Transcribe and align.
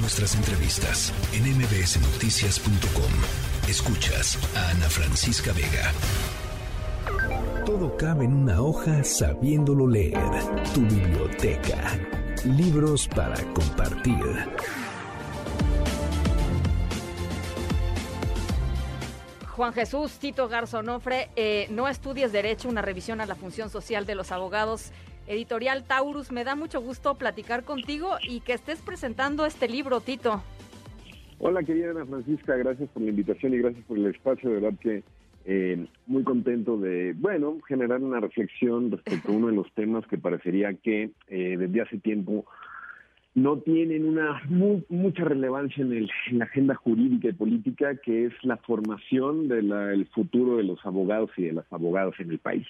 Nuestras 0.00 0.36
entrevistas 0.36 1.12
en 1.32 1.42
mbsnoticias.com. 1.56 3.68
Escuchas 3.68 4.38
a 4.56 4.70
Ana 4.70 4.88
Francisca 4.88 5.52
Vega. 5.52 5.92
Todo 7.66 7.96
cabe 7.96 8.24
en 8.24 8.32
una 8.32 8.62
hoja 8.62 9.02
sabiéndolo 9.02 9.88
leer. 9.88 10.20
Tu 10.72 10.82
biblioteca. 10.82 11.98
Libros 12.44 13.08
para 13.08 13.42
compartir. 13.54 14.14
Juan 19.56 19.72
Jesús 19.72 20.12
Tito 20.20 20.48
Garzonofre, 20.48 21.30
eh, 21.34 21.66
no 21.70 21.88
estudies 21.88 22.30
Derecho, 22.30 22.68
una 22.68 22.82
revisión 22.82 23.20
a 23.20 23.26
la 23.26 23.34
función 23.34 23.68
social 23.68 24.06
de 24.06 24.14
los 24.14 24.30
abogados. 24.30 24.92
Editorial 25.28 25.84
Taurus, 25.84 26.32
me 26.32 26.42
da 26.42 26.56
mucho 26.56 26.80
gusto 26.80 27.16
platicar 27.16 27.62
contigo 27.62 28.16
y 28.26 28.40
que 28.40 28.54
estés 28.54 28.80
presentando 28.80 29.44
este 29.44 29.68
libro, 29.68 30.00
Tito. 30.00 30.42
Hola, 31.38 31.62
querida 31.62 31.90
Ana 31.90 32.06
Francisca, 32.06 32.56
gracias 32.56 32.88
por 32.90 33.02
la 33.02 33.10
invitación 33.10 33.52
y 33.54 33.58
gracias 33.58 33.84
por 33.84 33.98
el 33.98 34.06
espacio. 34.06 34.48
De 34.48 34.60
verdad 34.60 34.78
que 34.80 35.02
eh, 35.44 35.86
muy 36.06 36.24
contento 36.24 36.78
de, 36.78 37.14
bueno, 37.16 37.58
generar 37.68 38.02
una 38.02 38.20
reflexión 38.20 38.90
respecto 38.90 39.30
a 39.30 39.34
uno 39.34 39.48
de 39.48 39.52
los 39.52 39.70
temas 39.74 40.06
que 40.06 40.18
parecería 40.18 40.72
que 40.74 41.10
eh, 41.28 41.56
desde 41.58 41.82
hace 41.82 41.98
tiempo 41.98 42.46
no 43.42 43.58
tienen 43.58 44.06
una 44.06 44.42
mucha 44.48 45.24
relevancia 45.24 45.82
en, 45.82 45.92
el, 45.92 46.10
la 46.32 46.44
agenda 46.44 46.74
jurídica 46.74 47.28
y 47.28 47.32
política, 47.32 47.96
que 47.96 48.26
es 48.26 48.32
la 48.42 48.56
formación 48.56 49.48
del 49.48 50.06
futuro 50.14 50.56
de 50.56 50.64
los 50.64 50.84
abogados 50.84 51.30
y 51.36 51.44
de 51.44 51.52
las 51.52 51.72
abogadas 51.72 52.14
en 52.18 52.30
el 52.30 52.38
país. 52.38 52.66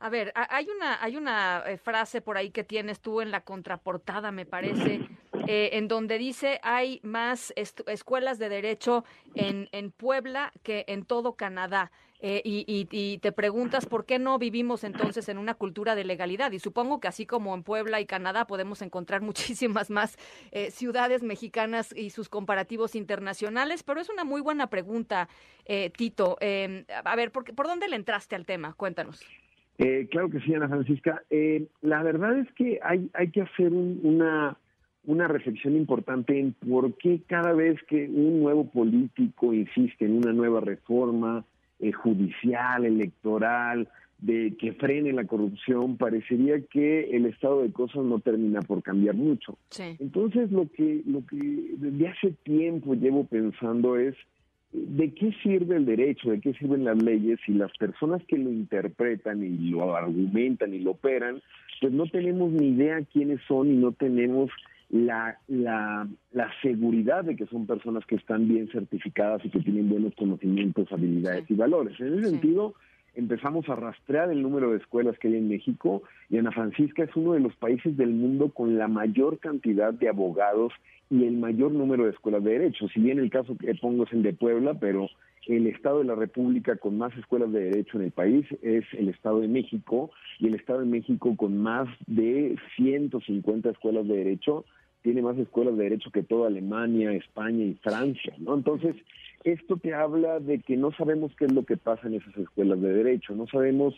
A 0.00 0.10
ver, 0.10 0.32
hay 0.34 0.66
una, 0.74 1.02
hay 1.02 1.16
una 1.16 1.62
eh, 1.66 1.78
frase 1.78 2.20
por 2.20 2.36
ahí 2.36 2.50
que 2.50 2.64
tienes 2.64 3.00
tú 3.00 3.20
en 3.20 3.30
la 3.30 3.40
contraportada, 3.40 4.32
me 4.32 4.44
parece, 4.44 5.00
eh, 5.48 5.70
en 5.72 5.88
donde 5.88 6.18
dice 6.18 6.60
hay 6.62 7.00
más 7.02 7.54
escuelas 7.56 8.38
de 8.38 8.48
derecho 8.50 9.04
en, 9.34 9.68
en 9.72 9.90
Puebla 9.90 10.52
que 10.62 10.84
en 10.88 11.04
todo 11.04 11.34
Canadá. 11.36 11.90
Eh, 12.20 12.40
y, 12.44 13.18
te 13.18 13.32
preguntas 13.32 13.86
por 13.86 14.06
qué 14.06 14.18
no 14.18 14.38
vivimos 14.38 14.84
entonces 14.84 15.28
en 15.28 15.36
una 15.36 15.54
cultura 15.54 15.94
de 15.94 16.04
legalidad. 16.04 16.52
Y 16.52 16.58
supongo 16.58 17.00
que 17.00 17.08
así 17.08 17.26
como 17.26 17.54
en 17.54 17.62
Puebla 17.62 18.00
y 18.00 18.06
Canadá 18.06 18.46
podemos 18.46 18.82
encontrar 18.82 19.20
muchísimas 19.22 19.90
más 19.90 20.16
eh, 20.52 20.70
ciudades 20.70 21.22
mexicanas 21.22 21.94
y 21.94 22.10
sus 22.10 22.28
comparativos 22.28 22.94
internacionales, 22.94 23.82
pero 23.82 24.00
es 24.00 24.08
una 24.08 24.24
muy 24.24 24.40
buena 24.40 24.68
pregunta, 24.68 25.28
eh, 25.66 25.90
Tito. 25.90 26.36
Em, 26.40 26.84
a 27.04 27.16
ver, 27.16 27.30
¿por, 27.30 27.44
¿por 27.54 27.66
dónde 27.66 27.88
le 27.88 27.96
entraste 27.96 28.36
al 28.36 28.46
tema? 28.46 28.74
Cuéntanos. 28.74 29.22
claro 30.10 30.30
que 30.30 30.40
sí, 30.40 30.54
Ana 30.54 30.68
Francisca. 30.68 31.22
la 31.82 32.02
verdad 32.02 32.38
es 32.38 32.50
que 32.54 32.80
hay, 32.82 33.10
hay 33.12 33.30
que 33.30 33.42
hacer 33.42 33.72
una 33.72 34.56
una 35.06 35.28
reflexión 35.28 35.76
importante 35.76 36.40
en 36.40 36.54
por 36.54 36.96
qué 36.96 37.20
cada 37.26 37.52
vez 37.52 37.78
que 37.88 38.08
un 38.08 38.40
nuevo 38.40 38.70
político 38.70 39.52
insiste 39.52 40.06
en 40.06 40.16
una 40.16 40.32
nueva 40.32 40.60
reforma, 40.60 41.44
eh, 41.80 41.92
judicial, 41.92 42.84
electoral, 42.84 43.88
de 44.18 44.54
que 44.58 44.72
frene 44.72 45.12
la 45.12 45.24
corrupción, 45.24 45.96
parecería 45.96 46.60
que 46.60 47.10
el 47.14 47.26
estado 47.26 47.62
de 47.62 47.72
cosas 47.72 48.04
no 48.04 48.20
termina 48.20 48.62
por 48.62 48.82
cambiar 48.82 49.14
mucho. 49.16 49.58
Entonces, 49.78 50.50
lo 50.50 50.70
que, 50.70 51.02
lo 51.06 51.26
que 51.26 51.74
desde 51.76 52.08
hace 52.08 52.30
tiempo 52.42 52.94
llevo 52.94 53.24
pensando 53.24 53.96
es 53.96 54.14
de 54.72 55.12
qué 55.14 55.32
sirve 55.42 55.76
el 55.76 55.84
derecho, 55.84 56.30
de 56.30 56.40
qué 56.40 56.52
sirven 56.54 56.84
las 56.84 57.00
leyes 57.02 57.38
si 57.44 57.52
las 57.52 57.70
personas 57.76 58.22
que 58.24 58.38
lo 58.38 58.50
interpretan 58.50 59.44
y 59.44 59.70
lo 59.70 59.94
argumentan 59.94 60.74
y 60.74 60.80
lo 60.80 60.92
operan, 60.92 61.40
pues 61.80 61.92
no 61.92 62.06
tenemos 62.06 62.50
ni 62.50 62.68
idea 62.68 63.04
quiénes 63.12 63.40
son 63.46 63.70
y 63.70 63.76
no 63.76 63.92
tenemos 63.92 64.50
la, 64.90 65.38
la, 65.48 66.06
la, 66.32 66.50
seguridad 66.62 67.24
de 67.24 67.36
que 67.36 67.46
son 67.46 67.66
personas 67.66 68.04
que 68.06 68.16
están 68.16 68.46
bien 68.48 68.68
certificadas 68.68 69.44
y 69.44 69.50
que 69.50 69.60
tienen 69.60 69.88
buenos 69.88 70.14
conocimientos, 70.14 70.92
habilidades 70.92 71.50
y 71.50 71.54
valores. 71.54 71.98
En 72.00 72.18
ese 72.18 72.30
sentido, 72.30 72.74
empezamos 73.14 73.68
a 73.68 73.76
rastrear 73.76 74.30
el 74.30 74.42
número 74.42 74.70
de 74.70 74.78
escuelas 74.78 75.18
que 75.18 75.28
hay 75.28 75.36
en 75.36 75.48
México 75.48 76.02
y 76.28 76.38
Ana 76.38 76.52
Francisca 76.52 77.04
es 77.04 77.16
uno 77.16 77.32
de 77.32 77.40
los 77.40 77.54
países 77.56 77.96
del 77.96 78.10
mundo 78.10 78.50
con 78.50 78.78
la 78.78 78.88
mayor 78.88 79.38
cantidad 79.38 79.92
de 79.92 80.08
abogados 80.08 80.72
y 81.10 81.24
el 81.24 81.36
mayor 81.36 81.72
número 81.72 82.04
de 82.04 82.10
escuelas 82.10 82.42
de 82.44 82.52
derecho. 82.52 82.88
Si 82.88 83.00
bien 83.00 83.18
el 83.18 83.30
caso 83.30 83.56
que 83.56 83.74
pongo 83.74 84.04
es 84.04 84.12
el 84.12 84.22
de 84.22 84.32
Puebla, 84.32 84.74
pero 84.74 85.08
el 85.46 85.66
Estado 85.66 85.98
de 85.98 86.04
la 86.04 86.14
República 86.14 86.76
con 86.76 86.98
más 86.98 87.16
escuelas 87.16 87.52
de 87.52 87.64
derecho 87.64 87.98
en 87.98 88.04
el 88.04 88.10
país 88.10 88.46
es 88.62 88.84
el 88.94 89.08
Estado 89.08 89.40
de 89.40 89.48
México 89.48 90.10
y 90.38 90.46
el 90.48 90.54
Estado 90.54 90.80
de 90.80 90.86
México 90.86 91.36
con 91.36 91.58
más 91.58 91.88
de 92.06 92.56
150 92.76 93.70
escuelas 93.70 94.08
de 94.08 94.16
derecho 94.16 94.64
tiene 95.04 95.20
más 95.20 95.36
escuelas 95.36 95.76
de 95.76 95.84
derecho 95.84 96.10
que 96.10 96.22
toda 96.22 96.48
Alemania, 96.48 97.12
España 97.12 97.62
y 97.62 97.74
Francia, 97.74 98.34
¿no? 98.38 98.54
Entonces, 98.54 98.96
esto 99.44 99.76
te 99.76 99.94
habla 99.94 100.40
de 100.40 100.58
que 100.60 100.76
no 100.76 100.90
sabemos 100.92 101.32
qué 101.36 101.44
es 101.44 101.52
lo 101.52 101.64
que 101.64 101.76
pasa 101.76 102.08
en 102.08 102.14
esas 102.14 102.36
escuelas 102.36 102.80
de 102.80 102.92
derecho, 102.92 103.34
no 103.34 103.46
sabemos 103.46 103.94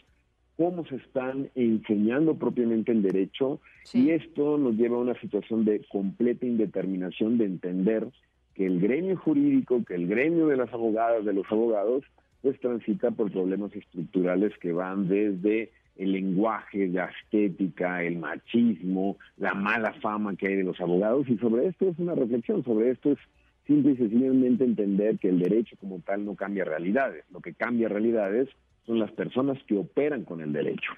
cómo 0.57 0.85
se 0.87 0.97
están 0.97 1.51
enseñando 1.55 2.35
propiamente 2.35 2.91
el 2.91 3.03
derecho 3.03 3.61
y 3.93 4.11
esto 4.11 4.59
nos 4.59 4.75
lleva 4.75 4.97
a 4.97 5.01
una 5.01 5.21
situación 5.21 5.65
de 5.65 5.85
completa 5.91 6.47
indeterminación 6.47 7.39
de 7.39 7.45
entender 7.45 8.09
que 8.55 8.67
el 8.67 8.81
gremio 8.81 9.17
jurídico, 9.17 9.85
que 9.85 9.95
el 9.95 10.09
gremio 10.09 10.49
de 10.49 10.57
las 10.57 10.73
abogadas, 10.73 11.25
de 11.25 11.35
los 11.35 11.47
abogados, 11.51 12.05
pues 12.43 12.59
transita 12.61 13.11
por 13.11 13.31
problemas 13.31 13.75
estructurales 13.75 14.57
que 14.59 14.73
van 14.73 15.09
desde 15.09 15.71
el 15.97 16.13
lenguaje, 16.13 16.89
la 16.89 17.11
estética, 17.23 18.03
el 18.03 18.19
machismo, 18.19 19.17
la 19.37 19.55
mala 19.55 19.93
fama 19.95 20.37
que 20.37 20.49
hay 20.49 20.57
de 20.57 20.65
los 20.65 20.81
abogados 20.81 21.29
y 21.29 21.37
sobre 21.39 21.69
esto 21.69 21.89
es 21.89 21.99
una 21.99 22.15
reflexión, 22.15 22.65
sobre 22.65 22.91
esto 22.91 23.13
es 23.13 23.19
simple 23.67 23.93
y 23.93 23.97
sencillamente 23.97 24.65
entender 24.65 25.19
que 25.19 25.29
el 25.29 25.39
derecho 25.39 25.77
como 25.81 26.01
tal 26.01 26.25
no 26.25 26.35
cambia 26.35 26.65
realidades, 26.65 27.25
lo 27.31 27.41
que 27.41 27.55
cambia 27.55 27.89
realidades 27.89 28.49
son 28.87 28.99
las 28.99 29.11
personas 29.13 29.59
que 29.67 29.77
operan 29.77 30.25
con 30.25 30.41
el 30.41 30.53
derecho. 30.53 30.93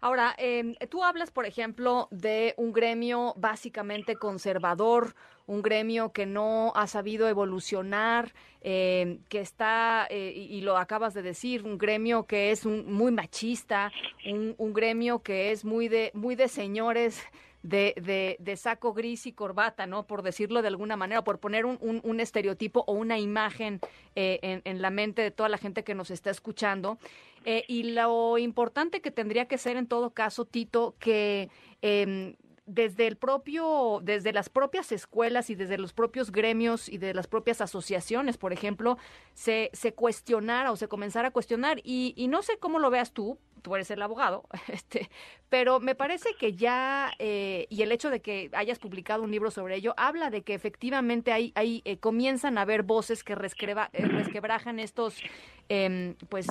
Ahora, 0.00 0.34
em, 0.36 0.74
tú 0.90 1.02
hablas, 1.02 1.30
por 1.30 1.46
ejemplo, 1.46 2.08
de 2.10 2.54
un 2.58 2.72
gremio 2.72 3.32
básicamente 3.36 4.16
conservador, 4.16 5.14
un 5.46 5.62
gremio 5.62 6.12
que 6.12 6.26
no 6.26 6.72
ha 6.76 6.86
sabido 6.86 7.26
evolucionar, 7.26 8.32
em, 8.60 9.18
que 9.28 9.40
está, 9.40 10.06
eh, 10.10 10.32
y, 10.36 10.60
lo 10.60 10.76
acabas 10.76 11.14
de 11.14 11.22
decir, 11.22 11.62
un 11.64 11.78
gremio 11.78 12.26
que 12.26 12.50
es 12.50 12.66
muy 12.66 13.12
machista, 13.12 13.90
un, 14.26 14.54
un 14.58 14.72
gremio 14.74 15.20
que 15.20 15.52
es 15.52 15.64
muy 15.64 15.88
de, 15.88 16.10
muy 16.14 16.34
de 16.36 16.48
señores 16.48 17.22
de, 17.64 18.36
de, 18.38 18.56
saco 18.56 18.92
gris 18.92 19.26
y 19.26 19.32
corbata, 19.32 19.86
¿no? 19.86 20.06
Por 20.06 20.22
decirlo 20.22 20.60
de 20.60 20.68
alguna 20.68 20.96
manera, 20.96 21.24
por 21.24 21.40
poner 21.40 21.64
un, 21.64 21.78
un, 21.80 22.20
estereotipo 22.20 22.84
o 22.86 22.92
una 22.92 23.18
imagen 23.18 23.80
eh, 24.14 24.38
en, 24.42 24.60
en, 24.64 24.82
la 24.82 24.90
mente 24.90 25.22
de 25.22 25.30
toda 25.30 25.48
la 25.48 25.56
gente 25.56 25.82
que 25.82 25.94
nos 25.94 26.10
está 26.10 26.30
escuchando. 26.30 26.98
Eh, 27.46 27.64
y 27.66 27.84
lo 27.84 28.36
importante 28.36 29.00
que 29.00 29.10
tendría 29.10 29.46
que 29.46 29.56
ser 29.56 29.78
en 29.78 29.86
todo 29.86 30.10
caso, 30.10 30.44
Tito, 30.44 30.94
que 30.98 31.48
eh, 31.80 32.36
desde 32.66 33.06
el 33.06 33.16
propio, 33.16 34.00
desde 34.02 34.34
las 34.34 34.50
propias 34.50 34.92
escuelas 34.92 35.48
y 35.48 35.54
desde 35.54 35.78
los 35.78 35.94
propios 35.94 36.32
gremios 36.32 36.90
y 36.90 36.98
de 36.98 37.14
las 37.14 37.26
propias 37.26 37.62
asociaciones, 37.62 38.36
por 38.36 38.52
ejemplo, 38.52 38.98
se, 39.32 39.70
se 39.72 39.94
cuestionara 39.94 40.70
o 40.70 40.76
se 40.76 40.88
comenzara 40.88 41.28
a 41.28 41.30
cuestionar. 41.30 41.80
Y, 41.82 42.12
y 42.14 42.28
no 42.28 42.42
sé 42.42 42.58
cómo 42.58 42.78
lo 42.78 42.90
veas 42.90 43.12
tú, 43.12 43.38
tú 43.64 43.74
eres 43.74 43.90
el 43.90 44.02
abogado, 44.02 44.44
este, 44.72 45.08
pero 45.48 45.80
me 45.80 45.96
parece 45.96 46.28
que 46.38 46.52
ya, 46.52 47.10
eh, 47.18 47.66
y 47.70 47.82
el 47.82 47.90
hecho 47.90 48.10
de 48.10 48.20
que 48.20 48.50
hayas 48.52 48.78
publicado 48.78 49.24
un 49.24 49.32
libro 49.32 49.50
sobre 49.50 49.76
ello, 49.76 49.94
habla 49.96 50.30
de 50.30 50.42
que 50.42 50.54
efectivamente 50.54 51.32
hay, 51.32 51.50
hay 51.56 51.82
eh, 51.84 51.96
comienzan 51.96 52.58
a 52.58 52.60
haber 52.60 52.82
voces 52.82 53.24
que 53.24 53.34
resqueba, 53.34 53.88
eh, 53.92 54.06
resquebrajan 54.06 54.78
estos, 54.78 55.20
em, 55.68 56.14
pues, 56.28 56.46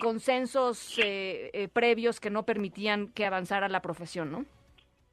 consensos 0.00 1.00
previos 1.72 2.20
que 2.20 2.30
no 2.30 2.44
permitían 2.44 3.08
que 3.08 3.26
avanzara 3.26 3.68
la 3.68 3.82
profesión, 3.82 4.30
¿no? 4.30 4.46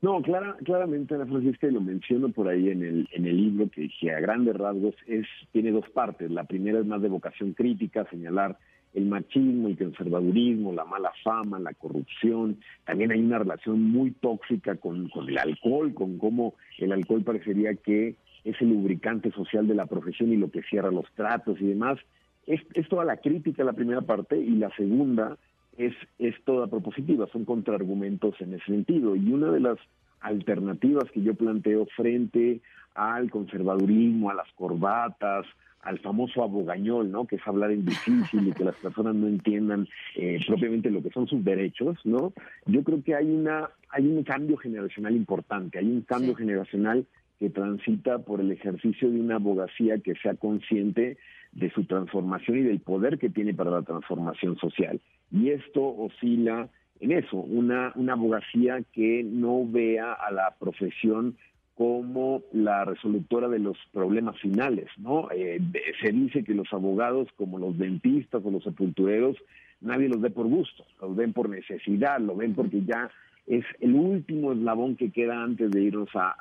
No, 0.02 0.22
clara, 0.22 0.56
claramente, 0.64 1.16
Ana 1.16 1.26
Francisca, 1.26 1.66
y 1.66 1.72
lo 1.72 1.82
menciono 1.82 2.30
por 2.30 2.48
ahí 2.48 2.70
en 2.70 2.84
el, 2.84 3.10
en 3.12 3.26
el 3.26 3.36
libro, 3.36 3.70
que, 3.72 3.90
que 4.00 4.12
a 4.12 4.20
grandes 4.20 4.56
rasgos 4.56 4.94
es, 5.08 5.26
tiene 5.52 5.72
dos 5.72 5.90
partes. 5.90 6.30
La 6.30 6.44
primera 6.44 6.80
es 6.80 6.86
más 6.86 7.02
de 7.02 7.10
vocación 7.10 7.54
crítica, 7.54 8.08
señalar 8.12 8.60
el 8.94 9.06
machismo, 9.06 9.68
el 9.68 9.78
conservadurismo, 9.78 10.74
la 10.74 10.86
mala 10.86 11.12
fama, 11.24 11.60
la 11.60 11.74
corrupción. 11.74 12.58
También 12.86 13.12
hay 13.12 13.20
una 13.20 13.40
relación 13.40 13.84
muy 13.84 14.12
tóxica 14.12 14.76
con, 14.76 15.10
con 15.10 15.30
el 15.30 15.38
alcohol, 15.38 15.94
con 15.94 16.18
cómo 16.18 16.56
el 16.78 16.92
alcohol 16.92 17.24
parecería 17.24 17.76
que 17.76 18.16
es 18.44 18.62
el 18.62 18.70
lubricante 18.70 19.32
social 19.32 19.68
de 19.68 19.76
la 19.76 19.86
profesión 19.86 20.32
y 20.32 20.38
lo 20.38 20.50
que 20.50 20.64
cierra 20.64 20.92
los 20.92 21.06
tratos 21.14 21.60
y 21.62 21.66
demás. 21.66 22.00
Es, 22.48 22.62
es 22.74 22.88
toda 22.90 23.06
la 23.06 23.18
crítica 23.18 23.64
la 23.64 23.74
primera 23.74 24.02
parte 24.02 24.38
y 24.38 24.56
la 24.56 24.74
segunda 24.76 25.38
es, 25.78 25.94
es 26.18 26.36
toda 26.44 26.68
propositiva, 26.68 27.28
son 27.32 27.46
contraargumentos 27.46 28.40
en 28.42 28.54
ese 28.54 28.66
sentido. 28.66 29.16
Y 29.16 29.32
una 29.32 29.52
de 29.52 29.60
las 29.60 29.78
alternativas 30.22 31.10
que 31.12 31.22
yo 31.22 31.34
planteo 31.34 31.86
frente 31.96 32.62
al 32.96 33.30
conservadurismo, 33.30 34.30
a 34.30 34.34
las 34.34 34.52
corbatas, 34.54 35.46
al 35.82 36.00
famoso 36.00 36.44
abogañol, 36.44 37.10
¿no? 37.12 37.26
Que 37.26 37.38
es 37.38 37.48
hablar 37.48 37.72
en 37.72 37.86
difícil 37.86 38.48
y 38.48 38.52
que 38.52 38.66
las 38.66 38.76
personas 38.76 39.16
no 39.16 39.28
entiendan 39.28 39.88
eh, 40.16 40.40
propiamente 40.46 40.92
lo 40.92 41.02
que 41.02 41.10
son 41.10 41.28
sus 41.28 41.44
derechos, 41.44 41.98
¿no? 42.04 42.34
Yo 42.66 42.84
creo 42.84 43.02
que 43.04 43.16
hay 43.16 43.30
una 43.30 43.70
hay 43.92 44.06
un 44.06 44.24
cambio 44.24 44.58
generacional 44.58 45.16
importante, 45.16 45.80
hay 45.80 45.88
un 45.88 46.02
cambio 46.02 46.36
generacional 46.36 47.06
que 47.40 47.50
transita 47.50 48.20
por 48.20 48.42
el 48.42 48.52
ejercicio 48.52 49.10
de 49.10 49.20
una 49.20 49.36
abogacía 49.36 49.98
que 50.00 50.14
sea 50.16 50.36
consciente 50.36 51.18
de 51.54 51.72
su 51.72 51.86
transformación 51.86 52.58
y 52.58 52.64
del 52.64 52.82
poder 52.82 53.18
que 53.18 53.30
tiene 53.30 53.54
para 53.54 53.72
la 53.72 53.82
transformación 53.82 54.58
social. 54.58 55.00
Y 55.32 55.50
esto 55.50 55.82
oscila 55.82 56.70
en 57.00 57.12
eso, 57.12 57.38
una, 57.38 57.94
una 57.96 58.14
abogacía 58.14 58.82
que 58.92 59.24
no 59.24 59.66
vea 59.66 60.14
a 60.14 60.32
la 60.32 60.56
profesión 60.60 61.38
como 61.76 62.44
la 62.52 62.84
resolutora 62.84 63.48
de 63.48 63.60
los 63.60 63.78
problemas 63.94 64.38
finales, 64.40 64.88
¿no? 64.98 65.30
Eh, 65.32 65.62
se 66.02 66.12
dice 66.12 66.44
que 66.44 66.54
los 66.54 66.68
abogados, 66.74 67.30
como 67.38 67.58
los 67.58 67.78
dentistas 67.78 68.42
o 68.44 68.52
los 68.52 68.66
sepultureros, 68.66 69.38
nadie 69.80 70.10
los 70.10 70.20
ve 70.20 70.30
por 70.30 70.48
gusto, 70.48 70.84
los 71.02 71.16
ven 71.16 71.32
por 71.32 71.48
necesidad, 71.48 72.20
lo 72.20 72.36
ven 72.36 72.54
porque 72.54 72.82
ya 72.84 73.10
es 73.48 73.64
el 73.80 73.94
último 73.94 74.52
eslabón 74.52 74.98
que 74.98 75.10
queda 75.10 75.42
antes 75.42 75.72
de 75.72 75.82
irnos 75.82 76.10
a, 76.16 76.36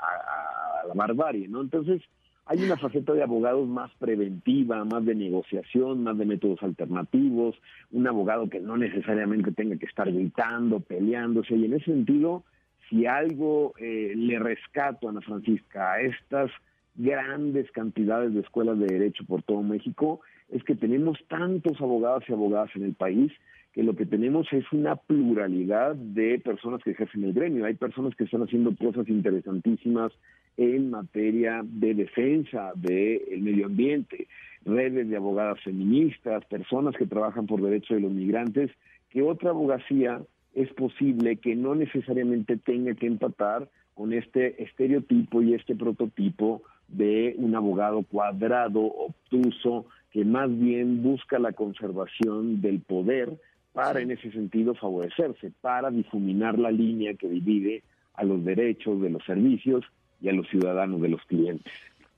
la 0.89 0.95
barbarie, 0.95 1.47
¿no? 1.47 1.61
Entonces, 1.61 2.03
hay 2.49 2.65
una 2.65 2.79
faceta 2.79 3.13
de 3.13 3.23
abogados 3.23 3.69
más 3.69 3.91
preventiva, 3.99 4.83
más 4.85 5.05
de 5.05 5.15
negociación, 5.15 6.03
más 6.03 6.17
de 6.17 6.25
métodos 6.25 6.63
alternativos, 6.63 7.55
un 7.93 8.07
abogado 8.07 8.49
que 8.49 8.59
no 8.59 8.79
necesariamente 8.79 9.53
tenga 9.53 9.77
que 9.77 9.85
estar 9.85 10.11
gritando, 10.11 10.81
peleándose, 10.81 11.55
y 11.55 11.67
en 11.67 11.75
ese 11.75 11.85
sentido, 11.85 12.45
si 12.89 13.05
algo 13.05 13.75
eh, 13.79 14.15
le 14.17 14.39
rescato 14.39 15.07
a 15.07 15.11
Ana 15.11 15.21
Francisca 15.21 15.93
a 15.93 16.01
estas 16.01 16.51
grandes 16.99 17.71
cantidades 17.71 18.35
de 18.35 18.41
escuelas 18.41 18.79
de 18.79 18.87
derecho 18.87 19.25
por 19.25 19.43
todo 19.43 19.63
México, 19.63 20.21
es 20.51 20.63
que 20.65 20.75
tenemos 20.75 21.19
tantos 21.29 21.81
abogados 21.81 22.25
y 22.29 22.33
abogadas 22.33 22.71
en 22.75 22.83
el 22.83 22.95
país 22.95 23.33
que 23.73 23.83
lo 23.85 23.95
que 23.95 24.07
tenemos 24.07 24.53
es 24.53 24.65
una 24.73 24.97
pluralidad 24.97 25.95
de 25.95 26.41
personas 26.41 26.83
que 26.83 26.91
ejercen 26.91 27.25
el 27.25 27.33
gremio. 27.33 27.65
Hay 27.65 27.75
personas 27.75 28.15
que 28.17 28.25
están 28.25 28.43
haciendo 28.43 28.75
cosas 28.77 29.09
interesantísimas 29.09 30.13
en 30.57 30.91
materia 30.91 31.63
de 31.65 31.95
defensa 31.95 32.73
del 32.75 33.41
medio 33.41 33.67
ambiente, 33.67 34.27
redes 34.65 35.09
de 35.09 35.17
abogadas 35.17 35.63
feministas, 35.63 36.45
personas 36.47 36.97
que 36.97 37.07
trabajan 37.07 37.47
por 37.47 37.63
derechos 37.63 37.97
de 37.97 38.01
los 38.01 38.13
migrantes, 38.13 38.71
que 39.11 39.23
otra 39.23 39.51
abogacía 39.51 40.21
es 40.55 40.73
posible 40.73 41.37
que 41.37 41.55
no 41.55 41.77
necesariamente 41.77 42.57
tenga 42.57 42.95
que 42.95 43.07
empatar 43.07 43.69
con 43.95 44.13
este 44.13 44.61
estereotipo 44.63 45.43
y 45.43 45.55
este 45.55 45.77
prototipo 45.77 46.63
de 46.89 47.35
un 47.39 47.55
abogado 47.55 48.03
cuadrado, 48.03 48.81
obtuso, 48.81 49.87
que 50.11 50.25
más 50.25 50.49
bien 50.59 51.03
busca 51.03 51.39
la 51.39 51.53
conservación 51.53 52.61
del 52.61 52.81
poder 52.81 53.39
para 53.73 54.01
en 54.01 54.11
ese 54.11 54.33
sentido 54.33 54.75
favorecerse, 54.75 55.53
para 55.61 55.91
difuminar 55.91 56.59
la 56.59 56.71
línea 56.71 57.15
que 57.15 57.29
divide 57.29 57.83
a 58.15 58.25
los 58.25 58.45
derechos 58.45 59.01
de 59.01 59.11
los 59.11 59.25
servicios 59.25 59.85
y 60.21 60.29
a 60.29 60.33
los 60.33 60.49
ciudadanos 60.49 61.01
de 61.01 61.09
los 61.11 61.23
clientes. 61.27 61.73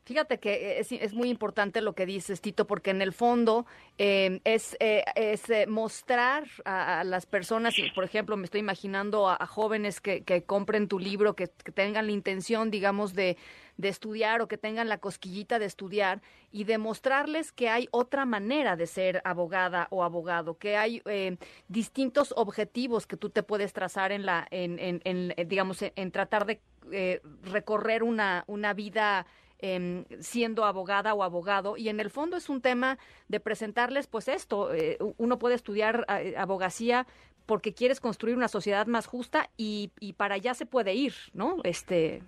Fíjate 0.05 0.41
que 0.41 0.81
es, 0.81 0.91
es, 0.93 1.13
muy 1.13 1.29
importante 1.29 1.83
lo 1.83 1.93
que 1.93 2.07
dices, 2.07 2.41
Tito, 2.41 2.67
porque 2.67 2.91
en 2.91 3.03
el 3.03 3.13
fondo 3.13 3.67
em, 3.99 4.41
es, 4.45 4.77
eh, 4.81 5.05
es 5.15 5.49
eh, 5.51 5.67
mostrar 5.67 6.49
a, 6.65 7.05
las 7.05 7.27
personas, 7.27 7.79
y 7.79 7.91
por 7.91 8.05
ejemplo, 8.05 8.37
me 8.37 8.45
estoy 8.45 8.61
imaginando 8.61 9.29
a, 9.29 9.47
jóvenes 9.47 10.01
que, 10.01 10.25
que, 10.25 10.43
compren 10.43 10.89
tu 10.89 10.99
libro, 10.99 11.37
que, 11.37 11.49
tengan 11.49 12.07
la 12.07 12.13
intención, 12.13 12.71
digamos, 12.71 13.15
de, 13.15 13.37
de, 13.77 13.89
estudiar 13.89 14.41
o 14.41 14.49
que 14.49 14.57
tengan 14.57 14.89
la 14.89 14.99
cosquillita 14.99 15.59
de 15.59 15.67
estudiar 15.67 16.23
y 16.51 16.65
demostrarles 16.65 17.53
que 17.53 17.69
hay 17.69 17.87
otra 17.91 18.25
manera 18.25 18.77
de 18.77 18.87
ser 18.87 19.21
abogada 19.25 19.87
o 19.91 20.03
abogado, 20.03 20.57
que 20.57 20.77
hay 20.77 21.03
eh, 21.05 21.37
distintos 21.69 22.33
objetivos 22.37 23.07
que 23.07 23.19
tú 23.19 23.29
te 23.29 23.43
puedes 23.43 23.75
trazar 23.75 24.13
en 24.13 24.25
la, 24.25 24.49
en, 24.51 24.79
en, 24.79 25.03
en 25.05 25.49
digamos, 25.49 25.83
en, 25.83 26.11
tratar 26.11 26.47
de 26.47 26.61
recorrer 27.45 28.03
una, 28.03 28.45
una 28.47 28.73
vida 28.73 29.27
Em, 29.63 30.05
siendo 30.21 30.65
abogada 30.65 31.13
o 31.13 31.23
abogado. 31.23 31.77
Y 31.77 31.91
en 31.91 32.01
el 32.01 32.09
fondo 32.09 32.39
es 32.39 32.49
un 32.49 32.63
tema 32.63 32.99
de 33.29 33.41
presentarles, 33.41 34.07
pues 34.07 34.27
esto, 34.29 34.73
eh, 34.73 34.97
uno 35.19 35.39
puede 35.39 35.55
estudiar 35.55 36.07
eh, 36.09 36.35
abogacía 36.39 37.07
porque 37.45 37.75
quieres 37.75 38.01
construir 38.01 38.37
una 38.37 38.49
sociedad 38.49 38.87
más 38.87 39.07
justa 39.07 39.51
y, 39.59 39.91
para 40.17 40.37
allá 40.37 40.55
se 40.55 40.65
puede 40.65 40.95
ir, 40.95 41.13
¿no? 41.35 41.59
Este, 41.65 42.23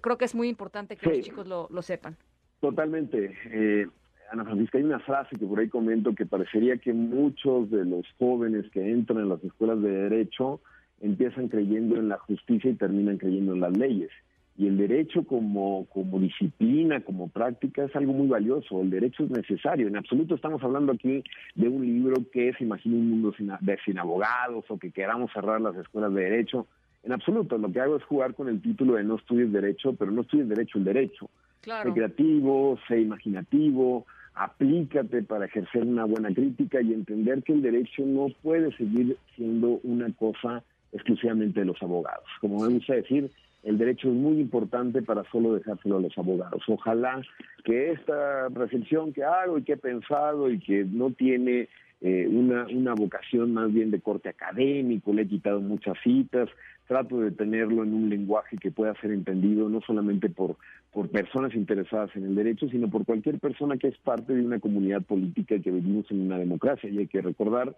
creo 0.00 0.16
que 0.16 0.26
es 0.26 0.34
muy 0.36 0.48
importante 0.48 0.94
que 0.94 1.10
los 1.10 1.24
chicos 1.24 1.48
lo, 1.48 1.82
sepan. 1.82 2.16
Totalmente. 2.60 3.36
Eh, 3.46 3.88
Ana 4.30 4.44
Francisca, 4.44 4.78
hay 4.78 4.84
una 4.84 5.00
frase 5.00 5.34
que 5.34 5.46
por 5.46 5.58
ahí 5.58 5.68
comento 5.68 6.14
que 6.14 6.24
parecería 6.24 6.76
que 6.76 6.92
muchos 6.92 7.68
de 7.70 7.84
los 7.84 8.06
jóvenes 8.16 8.70
que 8.70 8.88
entran 8.88 9.20
en 9.20 9.30
las 9.30 9.42
escuelas 9.42 9.82
de 9.82 9.90
derecho 9.90 10.60
empiezan 11.00 11.48
creyendo 11.48 11.96
en 11.96 12.08
la 12.08 12.18
justicia 12.18 12.70
y 12.70 12.74
terminan 12.74 13.18
creyendo 13.18 13.54
en 13.54 13.60
las 13.60 13.76
leyes. 13.76 14.10
Y 14.58 14.66
el 14.66 14.76
derecho 14.76 15.22
como, 15.22 15.86
como 15.86 16.18
disciplina, 16.18 17.00
como 17.00 17.28
práctica, 17.28 17.84
es 17.84 17.94
algo 17.94 18.12
muy 18.12 18.26
valioso. 18.26 18.82
El 18.82 18.90
derecho 18.90 19.22
es 19.22 19.30
necesario. 19.30 19.86
En 19.86 19.96
absoluto 19.96 20.34
estamos 20.34 20.60
hablando 20.64 20.92
aquí 20.92 21.22
de 21.54 21.68
un 21.68 21.86
libro 21.86 22.16
que 22.32 22.52
se 22.54 22.64
imagina 22.64 22.96
un 22.96 23.08
mundo 23.08 23.32
sin, 23.38 23.52
de, 23.60 23.78
sin 23.84 24.00
abogados 24.00 24.64
o 24.68 24.76
que 24.76 24.90
queramos 24.90 25.32
cerrar 25.32 25.60
las 25.60 25.76
escuelas 25.76 26.12
de 26.12 26.22
derecho. 26.22 26.66
En 27.04 27.12
absoluto, 27.12 27.56
lo 27.56 27.70
que 27.70 27.80
hago 27.80 27.96
es 27.96 28.02
jugar 28.02 28.34
con 28.34 28.48
el 28.48 28.60
título 28.60 28.94
de 28.94 29.04
no 29.04 29.14
estudies 29.14 29.52
derecho, 29.52 29.92
pero 29.92 30.10
no 30.10 30.22
estudies 30.22 30.48
derecho 30.48 30.78
el 30.78 30.84
derecho. 30.84 31.30
Sé 31.62 31.92
creativo, 31.92 32.78
sé 32.88 33.00
imaginativo, 33.00 34.06
aplícate 34.34 35.22
para 35.22 35.46
ejercer 35.46 35.84
una 35.84 36.04
buena 36.04 36.34
crítica 36.34 36.80
y 36.80 36.92
entender 36.94 37.44
que 37.44 37.52
el 37.52 37.62
derecho 37.62 38.02
no 38.04 38.26
puede 38.42 38.76
seguir 38.76 39.16
siendo 39.36 39.78
una 39.84 40.12
cosa 40.14 40.64
exclusivamente 40.92 41.60
de 41.60 41.66
los 41.66 41.82
abogados. 41.82 42.26
Como 42.40 42.60
me 42.60 42.68
gusta 42.68 42.94
decir, 42.94 43.30
el 43.64 43.78
derecho 43.78 44.08
es 44.08 44.14
muy 44.14 44.40
importante 44.40 45.02
para 45.02 45.24
solo 45.30 45.54
dejárselo 45.54 45.98
a 45.98 46.00
los 46.00 46.16
abogados. 46.16 46.62
Ojalá 46.68 47.20
que 47.64 47.92
esta 47.92 48.48
reflexión 48.48 49.12
que 49.12 49.24
hago 49.24 49.58
y 49.58 49.64
que 49.64 49.72
he 49.72 49.76
pensado 49.76 50.50
y 50.50 50.58
que 50.58 50.84
no 50.84 51.10
tiene 51.10 51.68
eh, 52.00 52.28
una, 52.30 52.66
una 52.66 52.94
vocación 52.94 53.52
más 53.52 53.72
bien 53.72 53.90
de 53.90 54.00
corte 54.00 54.28
académico, 54.28 55.12
le 55.12 55.22
he 55.22 55.28
quitado 55.28 55.60
muchas 55.60 55.98
citas, 56.02 56.48
trato 56.86 57.20
de 57.20 57.32
tenerlo 57.32 57.82
en 57.82 57.92
un 57.92 58.08
lenguaje 58.08 58.56
que 58.56 58.70
pueda 58.70 58.94
ser 59.00 59.10
entendido 59.10 59.68
no 59.68 59.80
solamente 59.80 60.30
por, 60.30 60.56
por 60.92 61.08
personas 61.10 61.54
interesadas 61.54 62.10
en 62.14 62.24
el 62.24 62.34
derecho, 62.36 62.68
sino 62.68 62.88
por 62.88 63.04
cualquier 63.04 63.40
persona 63.40 63.76
que 63.76 63.88
es 63.88 63.98
parte 63.98 64.32
de 64.32 64.42
una 64.42 64.60
comunidad 64.60 65.02
política 65.02 65.56
y 65.56 65.60
que 65.60 65.72
vivimos 65.72 66.10
en 66.10 66.22
una 66.22 66.38
democracia. 66.38 66.88
Y 66.88 66.98
hay 66.98 67.06
que 67.08 67.20
recordar 67.20 67.74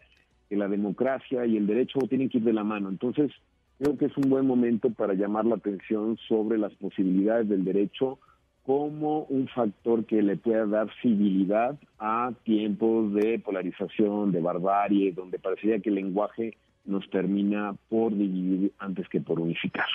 que 0.51 0.57
la 0.57 0.69
democracia 0.69 1.47
y 1.47 1.57
el 1.57 1.67
derecho 1.69 2.01
tienen 2.09 2.29
que 2.29 2.39
ir 2.39 2.45
de 2.45 2.53
la 2.53 2.65
mano. 2.65 2.89
Entonces, 2.89 3.31
creo 3.79 3.97
que 3.97 4.07
es 4.07 4.17
un 4.17 4.29
buen 4.29 4.47
momento 4.47 4.91
para 4.91 5.15
llamar 5.15 5.47
la 5.47 5.55
atención 5.55 6.19
sobre 6.29 6.59
las 6.59 6.75
posibilidades 6.75 7.49
del 7.49 7.65
derecho 7.65 8.19
como 8.67 9.23
un 9.25 9.49
factor 9.49 10.05
que 10.05 10.23
le 10.23 10.37
pueda 10.37 10.67
dar 10.67 10.89
civilidad 11.01 11.79
a 11.99 12.33
tiempos 12.45 13.15
de 13.15 13.39
polarización, 13.39 14.33
de 14.33 14.41
barbarie, 14.41 15.13
donde 15.13 15.39
parecería 15.39 15.79
que 15.79 15.89
el 15.89 15.95
lenguaje 15.95 16.57
nos 16.85 17.09
termina 17.11 17.77
por 17.89 18.13
dividir 18.15 18.73
antes 18.79 19.09
que 19.09 19.21
por 19.21 19.39
unificar. 19.39 19.87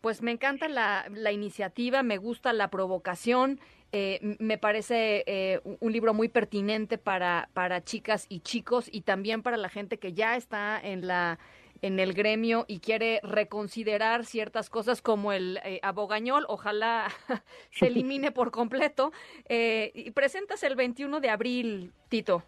Pues 0.00 0.22
me 0.22 0.32
encanta 0.32 0.66
la, 0.68 1.32
iniciativa, 1.32 2.02
me 2.02 2.16
gusta 2.16 2.54
la 2.54 2.68
provocación, 2.68 3.60
eh, 3.92 4.36
me 4.38 4.58
parece 4.58 5.24
eh, 5.26 5.60
un 5.80 5.92
libro 5.92 6.14
muy 6.14 6.28
pertinente 6.28 6.98
para, 6.98 7.48
para 7.54 7.82
chicas 7.82 8.26
y 8.28 8.40
chicos 8.40 8.88
y 8.92 9.02
también 9.02 9.42
para 9.42 9.56
la 9.56 9.68
gente 9.68 9.98
que 9.98 10.12
ya 10.12 10.36
está 10.36 10.80
en 10.80 11.06
la 11.06 11.38
en 11.82 11.98
el 11.98 12.12
gremio 12.12 12.64
y 12.68 12.80
quiere 12.80 13.20
reconsiderar 13.22 14.24
ciertas 14.24 14.70
cosas 14.70 15.02
como 15.02 15.32
el 15.32 15.58
eh, 15.64 15.80
abogañol, 15.82 16.44
ojalá 16.48 17.08
se 17.70 17.86
elimine 17.86 18.32
por 18.32 18.50
completo. 18.50 19.12
Eh, 19.48 19.92
y 19.94 20.10
presentas 20.10 20.62
el 20.62 20.76
21 20.76 21.20
de 21.20 21.30
abril, 21.30 21.92
Tito. 22.08 22.42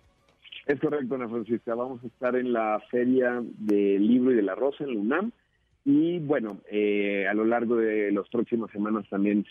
Es 0.66 0.78
correcto, 0.80 1.14
Ana 1.14 1.28
Francisca. 1.28 1.74
Vamos 1.74 2.02
a 2.04 2.06
estar 2.06 2.36
en 2.36 2.52
la 2.52 2.80
Feria 2.90 3.42
del 3.42 4.06
Libro 4.06 4.32
y 4.32 4.36
de 4.36 4.42
la 4.42 4.54
Rosa 4.54 4.84
en 4.84 4.94
la 4.94 5.00
UNAM. 5.00 5.32
Y 5.84 6.20
bueno, 6.20 6.60
eh, 6.70 7.26
a 7.28 7.34
lo 7.34 7.44
largo 7.44 7.76
de 7.76 8.12
las 8.12 8.28
próximas 8.28 8.70
semanas 8.70 9.08
también 9.08 9.44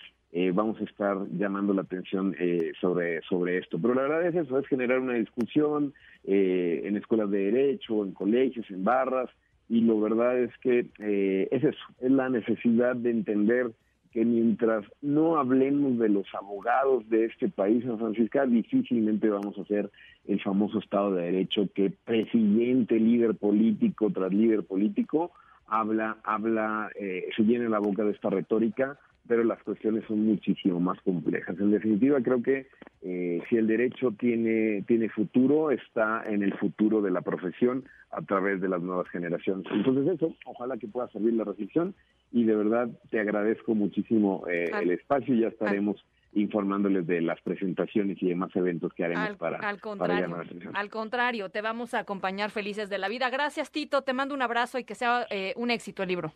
vamos 0.54 0.80
a 0.80 0.86
estar 0.86 1.18
llamando 1.38 1.74
la 1.74 1.82
atención 1.82 2.34
sobre, 2.80 3.22
sobre 3.24 3.58
esto. 3.58 3.78
Pero 3.82 3.96
la 3.96 4.04
verdad 4.04 4.28
es 4.28 4.36
eso, 4.36 4.58
es 4.58 4.66
generar 4.68 5.00
una 5.00 5.16
discusión 5.16 5.94
en 6.24 6.96
escuelas 6.96 7.30
de 7.32 7.52
derecho, 7.52 8.06
en 8.06 8.14
colegios, 8.14 8.66
en 8.70 8.86
barras, 8.86 9.30
y 9.72 9.80
lo 9.80 10.02
verdad 10.02 10.38
es 10.38 10.52
que 10.58 10.86
eh, 11.00 11.48
es 11.50 11.64
eso, 11.64 11.80
es 12.02 12.12
la 12.12 12.28
necesidad 12.28 12.94
de 12.94 13.10
entender 13.10 13.72
que 14.12 14.26
mientras 14.26 14.84
no 15.02 15.38
hablemos 15.38 15.98
de 15.98 16.10
los 16.10 16.26
abogados 16.34 17.08
de 17.08 17.24
este 17.24 17.48
país, 17.48 17.82
San 17.86 17.98
Francisco, 17.98 18.46
difícilmente 18.48 19.30
vamos 19.30 19.58
a 19.58 19.62
hacer 19.62 19.90
el 20.28 20.42
famoso 20.42 20.80
Estado 20.80 21.16
de 21.16 21.24
Derecho 21.24 21.70
que 21.74 21.90
presidente, 21.90 23.00
líder 23.00 23.36
político 23.36 24.10
tras 24.10 24.34
líder 24.34 24.66
político 24.66 25.32
habla, 25.72 26.18
habla, 26.24 26.92
eh, 27.00 27.28
se 27.36 27.44
llena 27.44 27.68
la 27.70 27.80
boca 27.80 28.04
de 28.04 28.12
esta 28.12 28.30
retórica 28.30 29.00
pero 29.28 29.44
las 29.44 29.62
cuestiones 29.63 30.04
son 30.08 30.25
muchísimo 30.25 30.80
más 30.80 31.00
complejas. 31.01 31.58
En 31.60 31.72
definitiva, 31.72 32.20
creo 32.22 32.42
que 32.42 32.68
eh, 33.01 33.42
si 33.50 33.56
el 33.56 33.68
derecho 33.68 34.13
tiene, 34.20 34.84
tiene 34.88 35.10
futuro, 35.10 35.72
está 35.72 36.24
en 36.25 36.44
el 36.44 36.54
futuro 36.58 37.01
de 37.01 37.12
la 37.12 37.22
profesión 37.22 37.86
a 38.12 38.22
través 38.24 38.60
de 38.62 38.68
las 38.68 38.82
nuevas 38.82 39.08
generaciones. 39.10 39.66
Entonces 39.72 40.16
eso, 40.16 40.36
ojalá 40.46 40.78
que 40.78 40.88
pueda 40.88 41.08
servir 41.10 41.34
la 41.34 41.44
reflexión 41.44 41.96
y 42.32 42.44
de 42.44 42.56
verdad 42.56 42.90
te 43.10 43.20
agradezco 43.20 43.75
muchísimo 43.75 44.44
eh, 44.50 44.70
el 44.82 44.92
espacio 44.92 45.36
y 45.36 45.42
ya 45.42 45.48
estaremos 45.48 46.04
informándoles 46.34 47.06
de 47.08 47.22
las 47.22 47.42
presentaciones 47.42 48.18
y 48.22 48.30
demás 48.30 48.56
eventos 48.56 48.94
que 48.94 49.04
haremos 49.04 49.38
para, 49.38 49.58
al 49.58 49.82
contrario, 49.82 50.36
Al 50.74 50.90
contrario, 50.90 51.50
te 51.50 51.62
vamos 51.62 51.94
a 51.94 52.00
acompañar 52.00 52.52
felices 52.52 52.90
de 52.90 52.98
la 52.98 53.10
vida. 53.10 53.30
Gracias, 53.30 53.72
Tito. 53.72 54.02
Te 54.02 54.14
mando 54.14 54.34
un 54.34 54.42
abrazo 54.42 54.80
y 54.80 54.84
que 54.84 54.96
sea 54.96 55.28
eh, 55.30 55.54
un 55.58 55.72
éxito 55.72 56.04
el 56.04 56.10
libro. 56.10 56.34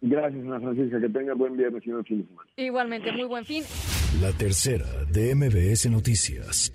Gracias, 0.00 0.44
Ana 0.44 0.60
Francisca. 0.60 1.00
Que 1.00 1.08
tenga 1.08 1.34
buen 1.34 1.56
viernes 1.56 1.86
y 1.86 1.90
buen 1.90 2.04
fin 2.04 2.22
de 2.22 2.26
semana. 2.28 2.50
Igualmente, 2.56 3.12
muy 3.12 3.24
buen 3.24 3.44
fin. 3.44 3.62
La 4.20 4.32
tercera 4.32 4.86
de 5.12 5.34
MBS 5.34 5.90
Noticias. 5.90 6.72